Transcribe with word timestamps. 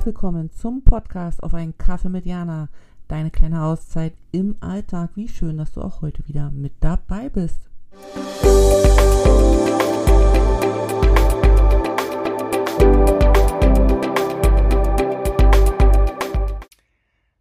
Herzlich 0.00 0.14
willkommen 0.14 0.50
zum 0.50 0.82
Podcast 0.82 1.42
auf 1.42 1.52
einen 1.52 1.76
Kaffee 1.76 2.08
mit 2.08 2.24
Jana. 2.24 2.70
Deine 3.06 3.30
kleine 3.30 3.64
Auszeit 3.64 4.14
im 4.32 4.56
Alltag. 4.60 5.10
Wie 5.14 5.28
schön, 5.28 5.58
dass 5.58 5.72
du 5.72 5.82
auch 5.82 6.00
heute 6.00 6.26
wieder 6.26 6.50
mit 6.52 6.72
dabei 6.80 7.28
bist. 7.28 7.68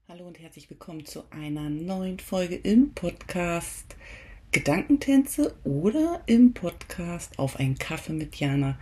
Hallo 0.09 0.28
und 0.28 0.38
herzlich 0.38 0.70
willkommen 0.70 1.05
zu 1.05 1.23
einer 1.30 1.70
neuen 1.70 2.20
Folge 2.20 2.55
im 2.55 2.94
Podcast 2.94 3.95
Gedankentänze 4.52 5.55
oder 5.64 6.23
im 6.26 6.53
Podcast 6.53 7.39
auf 7.39 7.55
einen 7.58 7.78
Kaffee 7.78 8.12
mit 8.12 8.36
Jana. 8.36 8.78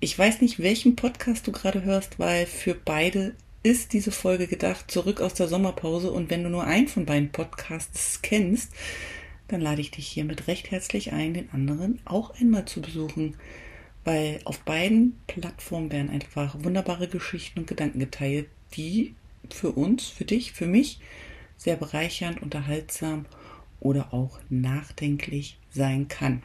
Ich 0.00 0.16
weiß 0.16 0.42
nicht, 0.42 0.60
welchen 0.60 0.94
Podcast 0.94 1.48
du 1.48 1.52
gerade 1.52 1.82
hörst, 1.82 2.20
weil 2.20 2.46
für 2.46 2.74
beide 2.74 3.34
ist 3.64 3.92
diese 3.92 4.12
Folge 4.12 4.46
gedacht, 4.46 4.88
zurück 4.88 5.20
aus 5.20 5.34
der 5.34 5.48
Sommerpause. 5.48 6.12
Und 6.12 6.30
wenn 6.30 6.44
du 6.44 6.50
nur 6.50 6.62
einen 6.62 6.86
von 6.86 7.04
beiden 7.04 7.32
Podcasts 7.32 8.22
kennst, 8.22 8.72
dann 9.48 9.60
lade 9.60 9.80
ich 9.80 9.90
dich 9.90 10.06
hiermit 10.06 10.46
recht 10.46 10.70
herzlich 10.70 11.12
ein, 11.12 11.34
den 11.34 11.50
anderen 11.50 11.98
auch 12.04 12.38
einmal 12.40 12.64
zu 12.64 12.80
besuchen. 12.80 13.34
Weil 14.04 14.40
auf 14.44 14.60
beiden 14.60 15.18
Plattformen 15.26 15.90
werden 15.90 16.10
einfach 16.10 16.62
wunderbare 16.62 17.08
Geschichten 17.08 17.58
und 17.58 17.66
Gedanken 17.66 17.98
geteilt, 17.98 18.46
die 18.76 19.16
für 19.50 19.72
uns, 19.72 20.06
für 20.06 20.24
dich, 20.24 20.52
für 20.52 20.66
mich 20.66 21.00
sehr 21.56 21.74
bereichernd, 21.74 22.40
unterhaltsam 22.40 23.26
oder 23.80 24.14
auch 24.14 24.38
nachdenklich 24.48 25.58
sein 25.72 26.06
kann. 26.06 26.44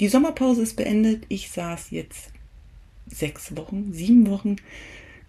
Die 0.00 0.08
Sommerpause 0.08 0.62
ist 0.62 0.76
beendet. 0.76 1.26
Ich 1.28 1.50
saß 1.50 1.90
jetzt 1.90 2.33
sechs 3.06 3.56
Wochen, 3.56 3.92
sieben 3.92 4.28
Wochen 4.28 4.56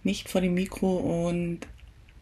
nicht 0.02 0.28
vor 0.28 0.40
dem 0.40 0.54
Mikro 0.54 1.28
und 1.28 1.60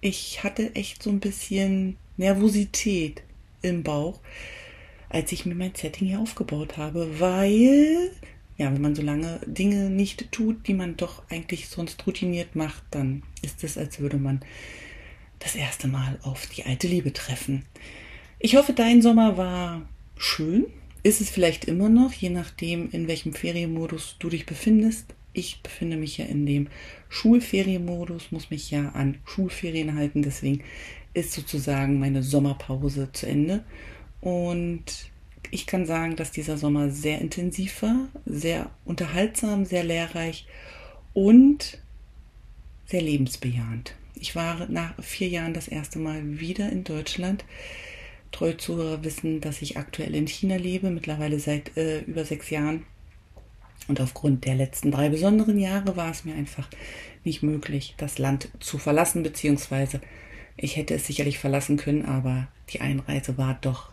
ich 0.00 0.42
hatte 0.42 0.74
echt 0.74 1.02
so 1.02 1.11
ein 1.11 1.20
bisschen 1.20 1.96
Nervosität 2.16 3.22
im 3.62 3.83
Bauch, 3.83 4.20
als 5.08 5.33
ich 5.33 5.46
mir 5.46 5.55
mein 5.55 5.74
Setting 5.74 6.08
hier 6.08 6.20
aufgebaut 6.20 6.77
habe, 6.77 7.20
weil, 7.20 8.11
ja, 8.56 8.72
wenn 8.72 8.83
man 8.83 8.94
so 8.94 9.02
lange 9.02 9.41
Dinge 9.46 9.91
nicht 9.91 10.30
tut, 10.33 10.66
die 10.66 10.74
man 10.74 10.96
doch 10.96 11.22
eigentlich 11.30 11.68
sonst 11.68 12.06
routiniert 12.06 12.56
macht, 12.56 12.83
dann 12.91 13.22
ist 13.42 13.64
es, 13.64 13.78
als 13.78 14.00
würde 14.00 14.18
man 14.18 14.41
das 15.39 15.55
erste 15.55 15.89
Mal 15.89 16.18
auf 16.22 16.46
die 16.46 16.64
alte 16.64 16.89
Liebe 16.89 17.12
treffen. 17.12 17.64
Ich 18.39 18.56
hoffe, 18.56 18.72
dein 18.72 19.02
Sommer 19.02 19.36
war 19.36 19.89
schön. 20.16 20.66
Ist 21.02 21.20
es 21.20 21.30
vielleicht 21.30 21.66
immer 21.66 21.89
noch, 21.89 22.12
je 22.12 22.30
nachdem, 22.30 22.91
in 22.91 23.08
welchem 23.08 23.34
Ferienmodus 23.34 24.16
du 24.18 24.30
dich 24.30 24.46
befindest. 24.46 25.14
Ich 25.34 25.60
befinde 25.62 25.98
mich 25.98 26.16
ja 26.16 26.24
in 26.24 26.46
dem 26.46 26.68
Schulferienmodus, 27.10 28.32
muss 28.32 28.50
mich 28.50 28.70
ja 28.70 28.90
an 28.90 29.18
Schulferien 29.27 29.96
halten, 29.96 30.22
deswegen 30.22 30.62
ist 31.12 31.32
sozusagen 31.32 31.98
meine 31.98 32.22
Sommerpause 32.22 33.10
zu 33.12 33.27
Ende. 33.27 33.64
Und 34.20 35.10
ich 35.50 35.66
kann 35.66 35.86
sagen, 35.86 36.16
dass 36.16 36.30
dieser 36.30 36.56
Sommer 36.56 36.88
sehr 36.90 37.20
intensiv 37.20 37.82
war, 37.82 38.08
sehr 38.24 38.70
unterhaltsam, 38.84 39.64
sehr 39.64 39.84
lehrreich 39.84 40.46
und 41.12 41.78
sehr 42.86 43.02
lebensbejahend. 43.02 43.94
Ich 44.14 44.34
war 44.34 44.66
nach 44.68 44.94
vier 45.02 45.28
Jahren 45.28 45.55
das 45.55 45.68
erste 45.68 45.98
Mal 45.98 46.40
wieder 46.40 46.70
in 46.70 46.84
Deutschland. 46.84 47.44
Treue 48.32 48.56
Zuhörer 48.56 49.05
wissen, 49.05 49.40
dass 49.40 49.62
ich 49.62 49.77
aktuell 49.77 50.14
in 50.14 50.27
China 50.27 50.56
lebe, 50.56 50.90
mittlerweile 50.90 51.39
seit 51.39 51.77
äh, 51.77 52.01
über 52.01 52.24
sechs 52.24 52.51
Jahren. 52.51 52.84
Und 53.89 54.00
aufgrund 54.00 54.45
der 54.45 54.55
letzten 54.55 54.90
drei 54.90 55.08
besonderen 55.08 55.58
Jahre 55.58 55.96
war 55.96 56.11
es 56.11 56.24
mir 56.24 56.34
einfach 56.34 56.68
nicht 57.24 57.42
möglich, 57.42 57.95
das 57.96 58.18
Land 58.18 58.48
zu 58.61 58.78
verlassen, 58.78 59.22
beziehungsweise 59.22 60.00
ich 60.56 60.77
hätte 60.77 60.95
es 60.95 61.06
sicherlich 61.06 61.39
verlassen 61.39 61.77
können, 61.77 62.05
aber 62.05 62.48
die 62.70 62.80
Einreise 62.80 63.36
war 63.39 63.58
doch 63.61 63.90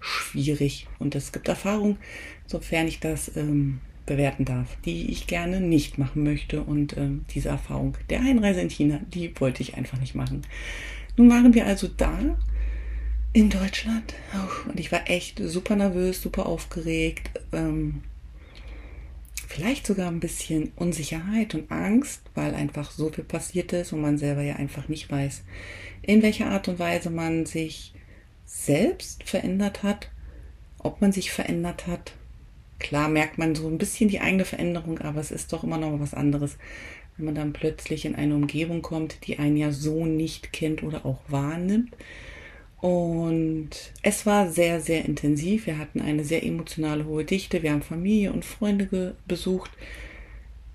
schwierig. 0.00 0.86
Und 0.98 1.14
es 1.14 1.32
gibt 1.32 1.48
Erfahrungen, 1.48 1.98
sofern 2.46 2.88
ich 2.88 3.00
das 3.00 3.36
ähm, 3.36 3.80
bewerten 4.06 4.44
darf, 4.44 4.76
die 4.84 5.10
ich 5.10 5.26
gerne 5.26 5.60
nicht 5.60 5.98
machen 5.98 6.24
möchte. 6.24 6.62
Und 6.62 6.96
ähm, 6.96 7.24
diese 7.30 7.50
Erfahrung 7.50 7.96
der 8.08 8.20
Einreise 8.20 8.60
in 8.60 8.70
China, 8.70 9.00
die 9.14 9.32
wollte 9.40 9.62
ich 9.62 9.76
einfach 9.76 10.00
nicht 10.00 10.14
machen. 10.14 10.42
Nun 11.16 11.30
waren 11.30 11.54
wir 11.54 11.66
also 11.66 11.88
da 11.88 12.18
in 13.32 13.48
Deutschland 13.48 14.14
und 14.68 14.80
ich 14.80 14.90
war 14.90 15.08
echt 15.08 15.38
super 15.38 15.76
nervös, 15.76 16.20
super 16.20 16.46
aufgeregt. 16.46 17.30
Ähm, 17.52 18.02
vielleicht 19.60 19.86
sogar 19.86 20.08
ein 20.08 20.20
bisschen 20.20 20.72
Unsicherheit 20.76 21.54
und 21.54 21.70
Angst, 21.70 22.22
weil 22.34 22.54
einfach 22.54 22.90
so 22.90 23.10
viel 23.10 23.24
passiert 23.24 23.74
ist 23.74 23.92
und 23.92 24.00
man 24.00 24.16
selber 24.16 24.40
ja 24.40 24.56
einfach 24.56 24.88
nicht 24.88 25.10
weiß, 25.10 25.42
in 26.00 26.22
welcher 26.22 26.46
Art 26.46 26.68
und 26.68 26.78
Weise 26.78 27.10
man 27.10 27.44
sich 27.44 27.92
selbst 28.46 29.22
verändert 29.24 29.82
hat, 29.82 30.10
ob 30.78 31.02
man 31.02 31.12
sich 31.12 31.30
verändert 31.30 31.86
hat. 31.86 32.14
Klar 32.78 33.10
merkt 33.10 33.36
man 33.36 33.54
so 33.54 33.68
ein 33.68 33.76
bisschen 33.76 34.08
die 34.08 34.20
eigene 34.20 34.46
Veränderung, 34.46 34.98
aber 35.00 35.20
es 35.20 35.30
ist 35.30 35.52
doch 35.52 35.62
immer 35.62 35.76
noch 35.76 36.00
was 36.00 36.14
anderes, 36.14 36.56
wenn 37.18 37.26
man 37.26 37.34
dann 37.34 37.52
plötzlich 37.52 38.06
in 38.06 38.14
eine 38.14 38.36
Umgebung 38.36 38.80
kommt, 38.80 39.26
die 39.26 39.38
einen 39.38 39.58
ja 39.58 39.72
so 39.72 40.06
nicht 40.06 40.54
kennt 40.54 40.82
oder 40.82 41.04
auch 41.04 41.20
wahrnimmt. 41.28 41.94
Und 42.80 43.70
es 44.02 44.24
war 44.24 44.48
sehr, 44.48 44.80
sehr 44.80 45.04
intensiv. 45.04 45.66
Wir 45.66 45.78
hatten 45.78 46.00
eine 46.00 46.24
sehr 46.24 46.44
emotionale 46.44 47.04
hohe 47.04 47.24
Dichte. 47.24 47.62
Wir 47.62 47.72
haben 47.72 47.82
Familie 47.82 48.32
und 48.32 48.44
Freunde 48.44 49.16
besucht. 49.26 49.70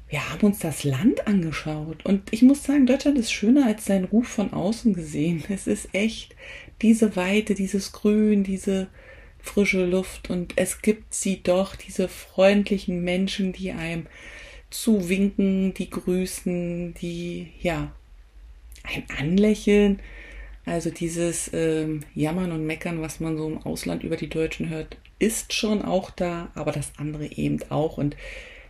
Wir 0.08 0.30
haben 0.30 0.46
uns 0.46 0.60
das 0.60 0.84
Land 0.84 1.26
angeschaut. 1.26 2.06
Und 2.06 2.32
ich 2.32 2.44
muss 2.44 2.64
sagen, 2.64 2.86
Deutschland 2.86 3.18
ist 3.18 3.32
schöner 3.32 3.66
als 3.66 3.86
sein 3.86 4.04
Ruf 4.04 4.28
von 4.28 4.54
außen 4.54 4.94
gesehen. 4.94 5.44
Es 5.50 5.66
ist 5.66 5.90
echt 5.94 6.36
diese 6.82 7.16
Weite, 7.16 7.56
dieses 7.56 7.92
Grün, 7.92 8.44
diese 8.44 8.88
frische 9.40 9.86
Luft. 9.86 10.30
Und 10.30 10.54
es 10.58 10.84
gibt 10.84 11.14
sie 11.16 11.42
doch, 11.42 11.76
diese 11.76 12.08
freundlichen 12.08 13.04
Menschen, 13.04 13.52
die 13.52 13.72
einem 13.72 14.06
zuwinken, 14.70 15.74
die 15.74 15.90
grüßen, 15.90 16.94
die, 16.94 17.48
ja, 17.62 17.92
ein 18.84 19.06
anlächeln 19.18 20.00
also 20.66 20.90
dieses 20.90 21.52
ähm, 21.53 22.02
Jammern 22.16 22.52
und 22.52 22.66
Meckern, 22.66 23.02
was 23.02 23.20
man 23.20 23.38
so 23.38 23.48
im 23.48 23.58
Ausland 23.59 24.03
über 24.03 24.18
die 24.18 24.30
Deutschen 24.30 24.70
hört, 24.70 24.98
ist 25.20 25.53
schon 25.53 25.84
auch 25.84 26.09
da, 26.09 26.50
aber 26.56 26.72
das 26.72 26.92
andere 26.98 27.26
eben 27.26 27.59
auch. 27.70 27.98
Und 27.98 28.16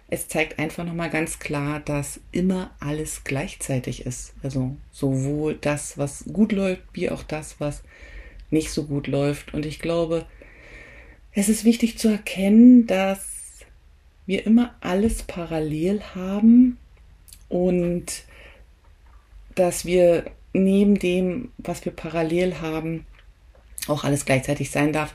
es 0.07 0.28
zeigt 0.28 0.59
einfach 0.59 0.83
nochmal 0.83 1.09
ganz 1.09 1.39
klar, 1.39 1.79
dass 1.79 2.19
immer 2.31 2.72
alles 2.79 3.23
gleichzeitig 3.23 4.06
ist. 4.06 4.33
Also 4.44 4.75
sowohl 4.91 5.56
das, 5.56 5.97
was 5.97 6.25
gut 6.31 6.51
läuft, 6.51 6.83
wie 6.94 7.09
auch 7.09 7.23
das, 7.23 7.59
was 7.59 7.81
nicht 8.51 8.69
so 8.69 8.83
gut 8.83 9.07
läuft. 9.07 9.53
Und 9.53 9.66
ich 9.66 9.79
glaube, 9.79 10.25
es 11.31 11.50
ist 11.50 11.66
wichtig 11.66 11.97
zu 11.97 12.09
erkennen, 12.09 12.88
dass 12.88 13.25
wir 14.25 14.45
immer 14.45 14.75
alles 14.81 15.23
parallel 15.23 16.01
haben 16.13 16.77
und 17.50 18.23
dass 19.56 19.85
wir 19.85 20.25
neben 20.63 20.97
dem, 20.97 21.51
was 21.57 21.85
wir 21.85 21.91
parallel 21.91 22.61
haben, 22.61 23.05
auch 23.88 24.03
alles 24.03 24.25
gleichzeitig 24.25 24.71
sein 24.71 24.93
darf. 24.93 25.13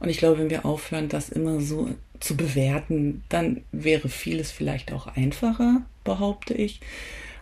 Und 0.00 0.08
ich 0.08 0.18
glaube, 0.18 0.38
wenn 0.38 0.50
wir 0.50 0.64
aufhören, 0.64 1.08
das 1.08 1.28
immer 1.28 1.60
so 1.60 1.90
zu 2.20 2.36
bewerten, 2.36 3.24
dann 3.28 3.62
wäre 3.72 4.08
vieles 4.08 4.52
vielleicht 4.52 4.92
auch 4.92 5.08
einfacher, 5.08 5.82
behaupte 6.04 6.54
ich. 6.54 6.80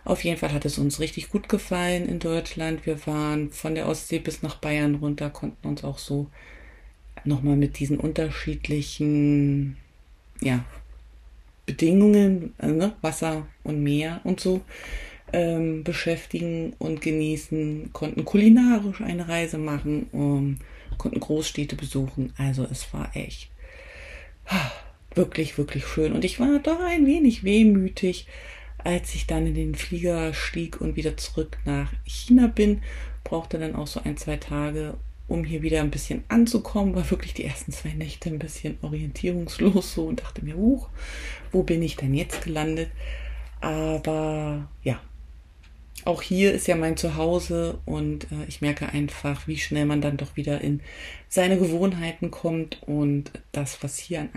Auf 0.03 0.23
jeden 0.23 0.37
Fall 0.37 0.53
hat 0.53 0.65
es 0.65 0.79
uns 0.79 0.99
richtig 0.99 1.29
gut 1.29 1.47
gefallen 1.47 2.07
in 2.07 2.17
Deutschland. 2.17 2.85
Wir 2.87 3.05
waren 3.05 3.51
von 3.51 3.75
der 3.75 3.87
Ostsee 3.87 4.17
bis 4.17 4.41
nach 4.41 4.55
Bayern 4.55 4.95
runter, 4.95 5.29
konnten 5.29 5.67
uns 5.67 5.83
auch 5.83 5.99
so 5.99 6.27
nochmal 7.23 7.55
mit 7.55 7.77
diesen 7.77 7.99
unterschiedlichen, 7.99 9.77
ja, 10.41 10.65
Bedingungen, 11.67 12.55
ne, 12.59 12.93
Wasser 13.01 13.45
und 13.63 13.83
Meer 13.83 14.21
und 14.23 14.39
so 14.39 14.61
ähm, 15.33 15.83
beschäftigen 15.83 16.73
und 16.79 17.01
genießen, 17.01 17.91
konnten 17.93 18.25
kulinarisch 18.25 19.01
eine 19.01 19.27
Reise 19.27 19.57
machen, 19.57 20.07
um, 20.11 20.57
konnten 20.97 21.19
Großstädte 21.19 21.75
besuchen. 21.75 22.33
Also 22.37 22.67
es 22.69 22.93
war 22.93 23.15
echt 23.15 23.49
ah, 24.47 24.71
wirklich, 25.15 25.57
wirklich 25.57 25.85
schön. 25.85 26.13
Und 26.13 26.25
ich 26.25 26.39
war 26.39 26.59
doch 26.59 26.79
ein 26.79 27.05
wenig 27.05 27.43
wehmütig, 27.43 28.27
als 28.77 29.13
ich 29.15 29.27
dann 29.27 29.47
in 29.47 29.55
den 29.55 29.75
Flieger 29.75 30.33
stieg 30.33 30.81
und 30.81 30.95
wieder 30.95 31.17
zurück 31.17 31.57
nach 31.65 31.91
China 32.05 32.47
bin. 32.47 32.81
Brauchte 33.23 33.59
dann 33.59 33.75
auch 33.75 33.87
so 33.87 34.01
ein, 34.03 34.17
zwei 34.17 34.37
Tage, 34.37 34.95
um 35.27 35.43
hier 35.43 35.61
wieder 35.61 35.81
ein 35.81 35.91
bisschen 35.91 36.23
anzukommen. 36.27 36.95
War 36.95 37.09
wirklich 37.09 37.33
die 37.33 37.45
ersten 37.45 37.71
zwei 37.71 37.93
Nächte 37.93 38.29
ein 38.29 38.39
bisschen 38.39 38.77
orientierungslos 38.81 39.93
so 39.93 40.07
und 40.07 40.21
dachte 40.21 40.43
mir, 40.43 40.55
huch, 40.55 40.89
wo 41.51 41.63
bin 41.63 41.81
ich 41.81 41.95
denn 41.95 42.13
jetzt 42.13 42.43
gelandet? 42.43 42.89
Aber 43.61 44.67
ja, 44.83 44.99
auch 46.05 46.21
hier 46.21 46.53
ist 46.53 46.67
ja 46.67 46.75
mein 46.75 46.97
Zuhause 46.97 47.79
und 47.85 48.25
äh, 48.25 48.45
ich 48.47 48.61
merke 48.61 48.89
einfach, 48.89 49.47
wie 49.47 49.57
schnell 49.57 49.85
man 49.85 50.01
dann 50.01 50.17
doch 50.17 50.35
wieder 50.35 50.61
in 50.61 50.81
seine 51.27 51.57
Gewohnheiten 51.57 52.31
kommt 52.31 52.81
und 52.83 53.31
das, 53.51 53.83
was 53.83 53.97
hier 53.97 54.21
an 54.21 54.29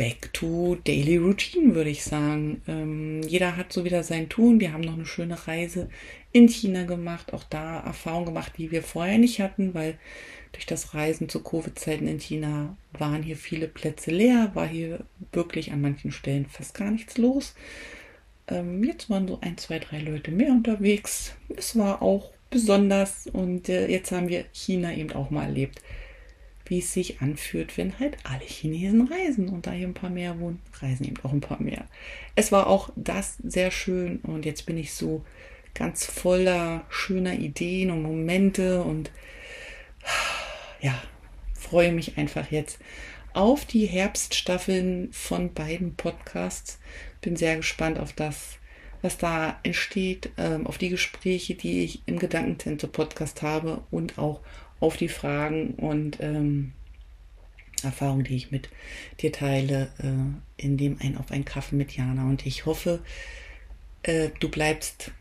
back 0.00 0.32
to 0.32 0.76
daily 0.86 1.18
routine, 1.18 1.74
würde 1.74 1.90
ich 1.90 2.04
sagen. 2.04 2.62
Ähm, 2.66 3.20
jeder 3.22 3.58
hat 3.58 3.70
so 3.70 3.84
wieder 3.84 4.02
sein 4.02 4.30
Tun. 4.30 4.58
Wir 4.58 4.72
haben 4.72 4.80
noch 4.80 4.94
eine 4.94 5.04
schöne 5.04 5.46
Reise 5.46 5.90
in 6.32 6.48
China 6.48 6.84
gemacht, 6.84 7.34
auch 7.34 7.44
da 7.44 7.80
Erfahrungen 7.80 8.24
gemacht, 8.24 8.54
die 8.56 8.70
wir 8.70 8.82
vorher 8.82 9.18
nicht 9.18 9.40
hatten, 9.40 9.74
weil 9.74 9.98
durch 10.52 10.64
das 10.64 10.94
Reisen 10.94 11.28
zu 11.28 11.42
Covid-Zeiten 11.42 12.08
in 12.08 12.18
China 12.18 12.78
waren 12.94 13.22
hier 13.22 13.36
viele 13.36 13.68
Plätze 13.68 14.10
leer, 14.10 14.52
war 14.54 14.66
hier 14.66 15.04
wirklich 15.32 15.70
an 15.70 15.82
manchen 15.82 16.12
Stellen 16.12 16.46
fast 16.46 16.72
gar 16.72 16.90
nichts 16.90 17.18
los. 17.18 17.54
Ähm, 18.48 18.82
jetzt 18.82 19.10
waren 19.10 19.28
so 19.28 19.38
ein, 19.42 19.58
zwei, 19.58 19.78
drei 19.80 19.98
Leute 19.98 20.30
mehr 20.30 20.52
unterwegs. 20.52 21.34
Es 21.54 21.76
war 21.76 22.00
auch 22.00 22.32
besonders 22.48 23.26
und 23.26 23.68
äh, 23.68 23.86
jetzt 23.88 24.12
haben 24.12 24.28
wir 24.30 24.46
China 24.52 24.94
eben 24.94 25.12
auch 25.12 25.28
mal 25.28 25.44
erlebt 25.44 25.82
wie 26.70 26.78
es 26.78 26.92
sich 26.92 27.20
anfühlt, 27.20 27.76
wenn 27.76 27.98
halt 27.98 28.16
alle 28.22 28.44
Chinesen 28.44 29.08
reisen 29.08 29.48
und 29.48 29.66
da 29.66 29.72
hier 29.72 29.88
ein 29.88 29.94
paar 29.94 30.08
mehr 30.08 30.38
wohnen, 30.38 30.60
reisen 30.80 31.04
eben 31.04 31.16
auch 31.24 31.32
ein 31.32 31.40
paar 31.40 31.60
mehr. 31.60 31.84
Es 32.36 32.52
war 32.52 32.68
auch 32.68 32.90
das 32.94 33.38
sehr 33.42 33.72
schön 33.72 34.20
und 34.22 34.46
jetzt 34.46 34.66
bin 34.66 34.78
ich 34.78 34.94
so 34.94 35.24
ganz 35.74 36.06
voller 36.06 36.84
schöner 36.88 37.34
Ideen 37.34 37.90
und 37.90 38.02
Momente 38.02 38.84
und 38.84 39.10
ja, 40.80 40.94
freue 41.54 41.90
mich 41.92 42.16
einfach 42.16 42.52
jetzt 42.52 42.78
auf 43.32 43.64
die 43.64 43.86
Herbststaffeln 43.86 45.12
von 45.12 45.52
beiden 45.52 45.96
Podcasts. 45.96 46.78
Bin 47.20 47.34
sehr 47.34 47.56
gespannt 47.56 47.98
auf 47.98 48.12
das, 48.12 48.58
was 49.02 49.18
da 49.18 49.58
entsteht, 49.64 50.30
ähm, 50.38 50.68
auf 50.68 50.78
die 50.78 50.88
Gespräche, 50.88 51.56
die 51.56 51.82
ich 51.82 52.02
im 52.06 52.20
Gedankentente 52.20 52.86
Podcast 52.86 53.42
habe 53.42 53.82
und 53.90 54.18
auch 54.18 54.40
auf 54.80 54.96
die 54.96 55.08
Fragen 55.08 55.74
und 55.74 56.18
ähm, 56.20 56.72
Erfahrungen, 57.82 58.24
die 58.24 58.36
ich 58.36 58.50
mit 58.50 58.68
dir 59.20 59.32
teile, 59.32 59.88
äh, 59.98 60.62
in 60.62 60.76
dem 60.76 60.98
ein 61.00 61.16
auf 61.16 61.30
einen 61.30 61.44
Kaffee 61.44 61.76
mit 61.76 61.96
Jana. 61.96 62.28
Und 62.28 62.46
ich 62.46 62.66
hoffe, 62.66 63.00
äh, 64.02 64.30
du 64.40 64.48
bleibst 64.48 65.12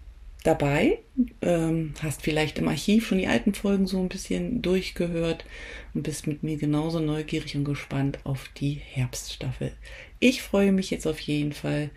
dabei, 0.43 0.99
ähm, 1.41 1.93
hast 2.01 2.21
vielleicht 2.21 2.59
im 2.59 2.69
Archiv 2.69 3.07
schon 3.07 3.17
die 3.17 3.27
alten 3.27 3.53
Folgen 3.53 3.87
so 3.87 3.99
ein 3.99 4.09
bisschen 4.09 4.61
durchgehört 4.61 5.45
und 5.93 6.03
bist 6.03 6.27
mit 6.27 6.43
mir 6.43 6.57
genauso 6.57 6.99
neugierig 6.99 7.55
und 7.57 7.65
gespannt 7.65 8.19
auf 8.23 8.49
die 8.55 8.73
Herbststaffel. 8.73 9.73
Ich 10.19 10.41
freue 10.41 10.71
mich 10.71 10.91
jetzt 10.91 11.07
auf 11.07 11.19
jeden 11.19 11.51
Fall, 11.51 11.89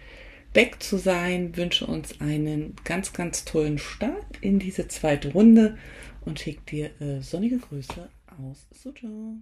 back 0.52 0.82
zu 0.82 0.98
sein, 0.98 1.56
wünsche 1.56 1.86
uns 1.86 2.20
einen 2.20 2.74
ganz, 2.84 3.12
ganz 3.12 3.44
tollen 3.44 3.78
Start 3.78 4.26
in 4.40 4.58
diese 4.58 4.88
zweite 4.88 5.32
Runde 5.32 5.78
und 6.24 6.38
schicke 6.38 6.62
dir 6.68 7.00
äh, 7.00 7.20
sonnige 7.20 7.58
Grüße 7.58 8.08
aus 8.48 8.66
Suzhou. 8.72 9.36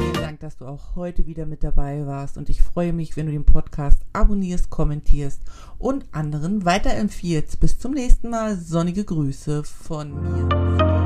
Vielen 0.00 0.12
Dank, 0.14 0.40
dass 0.40 0.56
du 0.56 0.66
auch 0.66 0.96
heute 0.96 1.26
wieder 1.26 1.46
mit 1.46 1.62
dabei 1.62 2.06
warst 2.06 2.36
und 2.36 2.48
ich 2.48 2.62
freue 2.62 2.92
mich, 2.92 3.16
wenn 3.16 3.26
du 3.26 3.32
den 3.32 3.44
Podcast 3.44 4.00
abonnierst, 4.12 4.70
kommentierst 4.70 5.42
und 5.78 6.06
anderen 6.12 6.64
weiterempfiehlst. 6.64 7.60
Bis 7.60 7.78
zum 7.78 7.92
nächsten 7.92 8.30
Mal. 8.30 8.56
Sonnige 8.56 9.04
Grüße 9.04 9.64
von 9.64 10.22
mir. 10.22 10.99